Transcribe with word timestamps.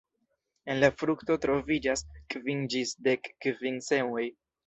En 0.73 0.79
la 0.83 0.87
frukto 1.01 1.35
troviĝas 1.43 2.03
kvin 2.35 2.65
ĝis 2.75 2.95
dek 3.09 3.31
kvin 3.47 3.79
semoj. 3.91 4.27